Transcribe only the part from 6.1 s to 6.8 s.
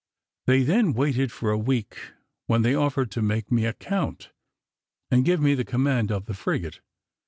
of the frigate.